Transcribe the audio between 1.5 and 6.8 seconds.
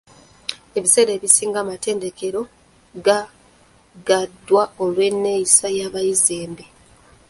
amatendekero gaggaddwa olw'enneeyisa y'abayizi embi.